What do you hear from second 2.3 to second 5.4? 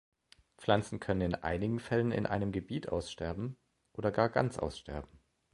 Gebiet aussterben oder gar ganz aussterben.